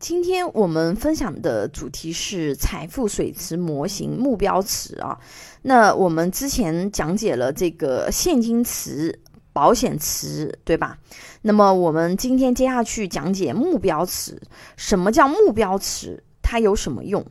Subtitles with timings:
[0.00, 5.20] 今天我们分享的主题是财富水池模型目标池啊。
[5.60, 9.20] 那我们之前讲解了这个现金池、
[9.52, 10.96] 保险池，对吧？
[11.42, 14.40] 那么我们今天接下去讲解目标池。
[14.74, 16.24] 什么叫目标池？
[16.40, 17.22] 它有什么用？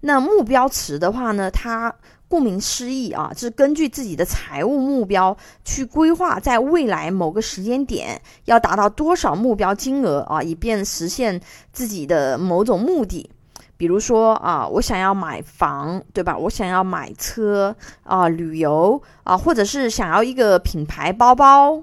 [0.00, 1.94] 那目标池的话呢，它
[2.28, 11.40] 顾名思义啊，就是根据自己的财务目标去规划，在未来某个时间点要达到多少目标金额啊，以便实现
[11.72, 13.30] 自己的某种目的。
[13.76, 16.36] 比如说啊，我想要买房，对吧？
[16.36, 21.82] 我想要买车啊，旅游啊，或者是想要一个品牌包包。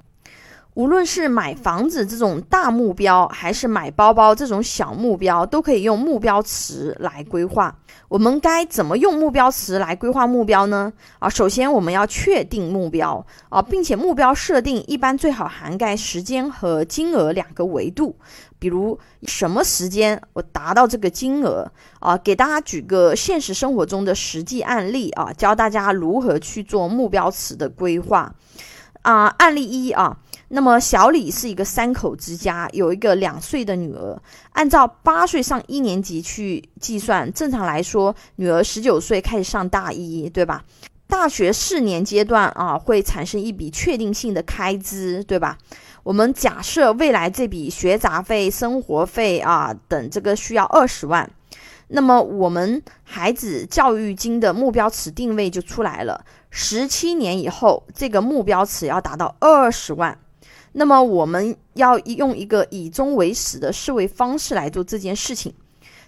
[0.76, 7.76] 无论是买房子这种大目标，还是买包包这种小目标，都可以用目标词来规划。
[8.10, 10.92] 我们该怎么用目标词来规划目标呢？
[11.20, 18.16] 啊，首先我们要确定目标啊，并且目标设定一般最好涵盖时间和金额两个维度。
[18.58, 22.18] 比如什么时间我达到这个金额啊？
[22.18, 28.34] 给大家举个现实生活中的实际案例啊，教大家如何去做目标词的规划
[29.04, 29.28] 啊。
[29.38, 30.18] 案例一啊。
[30.50, 34.22] 那么小李是一个三口之家，有一个两岁的女儿。
[34.52, 40.64] 按照八岁上一年级去计算，正常来说，女儿十九岁开始上大一，对吧？
[41.08, 45.58] 大学四年阶段啊，会产生一笔确定性的开支，对吧？
[46.04, 51.28] 我们假设未来这笔学杂费、生活费啊等这个需要二十万，
[51.96, 56.26] 那么我们孩子教育金的目标词定位就出来了。
[56.50, 60.18] 十七年以后，这个目标词要达到二十万。
[60.72, 65.54] 那么我们要用一个以终为始的思维方式来做这件事情。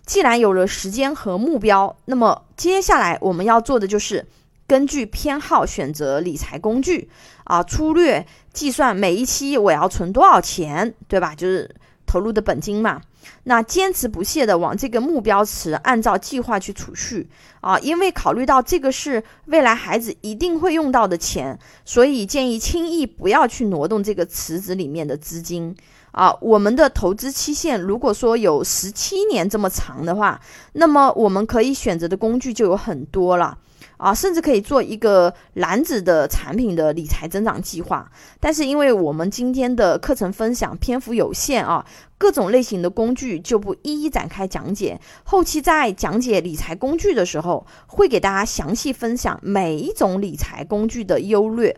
[0.07, 4.25] 既然有了时间和目标，那么接下来我们要做的就是
[4.65, 7.07] 根据偏好选择理财工具
[7.43, 11.35] 啊，粗略计算每一期我要存多少钱，对吧？
[11.35, 11.69] 就是
[12.05, 13.01] 投入的本金嘛。
[13.45, 17.27] 那坚持不懈的往这个目标池按照计划去储蓄
[17.59, 25.75] 啊，因为考虑到这个是未来孩子一定会用到的钱，所以建议轻易不要去挪动这个池子里面的资金
[26.15, 26.35] 啊。
[26.41, 30.41] 我们的投资期限如果说有十七年这么长的话，
[30.73, 33.59] 那么我们可以选择的工具就有很多了。
[33.97, 38.11] 啊，甚至可以做一个篮子的产品的理财增长计划，
[38.41, 41.85] 但是因为我们今天的课程分享篇幅有限啊，
[42.17, 44.99] 各种类型的工具就不一一展开讲解。
[45.23, 51.77] 后期在讲解理财工具的时候，会给大家详细分享每一种理财工具的优劣。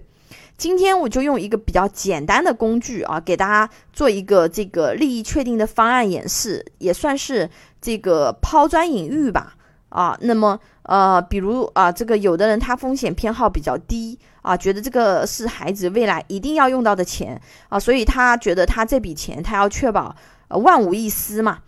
[0.57, 7.47] 今天我就用一个比较简单的工具啊，给大家做一个这个利益确定的方案演示，也算是
[7.79, 9.53] 这个抛砖引玉吧。
[9.89, 20.13] 啊，那么呃，比如啊，这个有的人他风险偏好比较低啊，觉得这个是孩子未来一定要用到的钱啊，所以他觉得他这笔钱他要确保
[20.49, 21.59] 万无一失嘛。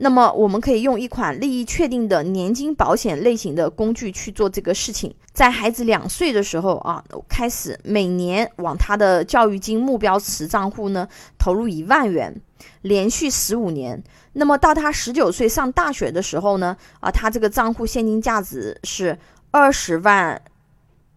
[0.00, 12.40] 那么我们可以用一款利益确定的年金保险类型的工具去做这个事情，在孩子两岁的时候啊，开始每年往他的教育金目标池账户呢投入一万元，
[12.82, 14.00] 连续十五年。
[14.34, 19.18] 那么到他十九岁上大学的时候呢，啊，他这个账户现金价值是
[19.50, 20.40] 二十万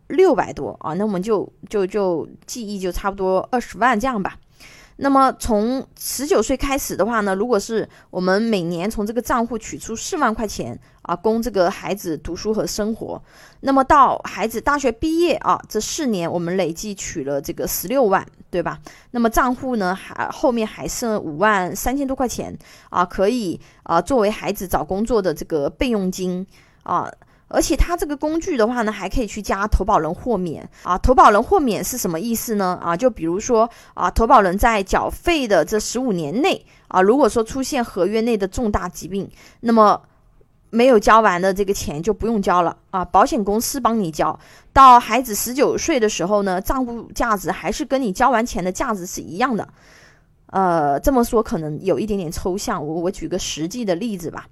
[0.08, 4.40] 六百多啊，那我们就就就记忆就差不多二十万这样吧。
[5.04, 13.20] 那么从十九岁开始的话呢，如果是我们每年从这个账户取出四万块钱啊，供这个孩子读书和生活，
[13.62, 18.80] 那么到孩子大学毕业啊，这四年我们累计取了这个十六万，对吧？
[19.10, 22.56] 那么账户呢还后面还剩五万三千多块钱
[22.92, 26.46] 啊，可以啊作为孩子找工作的这个备用金
[26.84, 27.12] 啊。
[27.54, 30.98] 而且它这个工具的话呢，还可以去加投保人豁免啊。
[30.98, 32.80] 投保人豁免是什么意思呢？
[32.82, 39.30] 啊，就比如说啊，投保人在缴费的这十五年内啊，如果说出现合约内的重大疾病，
[39.60, 40.02] 那么
[40.70, 44.40] 没有交完的这个钱就不用交了啊，保险公司帮你交。
[44.72, 49.68] 到孩子十九岁的时候呢，账户价值还是跟你交完钱的价值是一样的。
[50.48, 54.48] 呃，这么说可能有一点点抽象，我我举个实际的例子吧，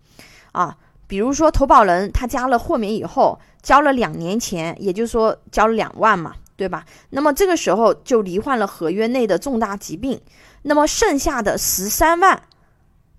[0.52, 0.75] 啊。
[1.09, 6.85] 比如说，投保人他加了豁免以后，交了两年钱，也就是说交了两万嘛，对吧？
[7.09, 10.21] 那么这个时候就罹患了合约内的重大疾病，
[10.61, 12.39] 那么剩下的十三万，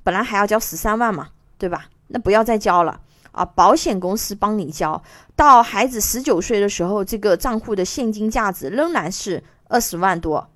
[0.05, 1.87] 本来还要交十三万嘛，对吧？
[2.07, 3.01] 那不要再交了
[3.33, 5.03] 啊，保险公司帮你交。
[5.35, 10.49] 到孩子十九岁的时候，这个账户的现金价值仍然是二十万多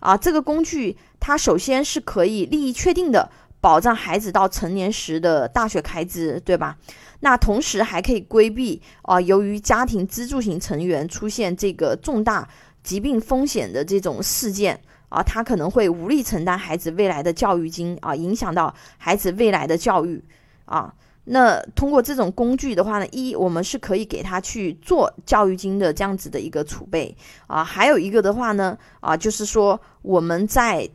[0.00, 0.16] 啊。
[0.16, 3.30] 这个工具它首先是可以利益确定的。
[3.60, 6.76] 保障孩子到成年时的大学开支，对吧？
[7.20, 12.48] 那同时还可以规避啊，由于家庭支柱型成员出现这个重大
[12.84, 20.22] 疾病风险的这种事件啊，他可能会无力承担孩子未来的教育金啊，影响到孩子未来的教育
[20.64, 20.94] 啊。
[21.30, 27.14] 那通过这种工具的话呢，一我们是可以给他去做教育金的这样子的一个储备
[27.46, 30.88] 啊，还有一个的话呢，啊，就是说我们在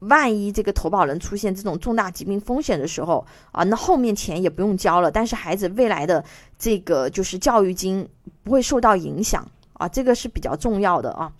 [0.00, 6.24] 万一这个投保人出现这种重大疾病风险的时候啊，那后面钱也不用交了，但是孩子未来的
[6.58, 8.08] 这个就是教育金
[8.42, 11.32] 不会受到影响啊，这个是比较重要的啊。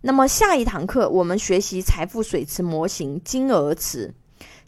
[0.00, 4.14] 那么下一堂课我们学习财富水池模型金额池。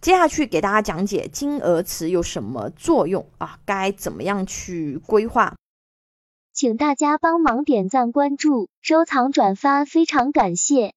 [0.00, 3.58] 接下去给大家讲解金额池有什么作用啊？
[3.64, 5.54] 该怎么样去规划？
[6.52, 10.95] 请大家帮忙点赞、关注、收藏、转发，非常感谢。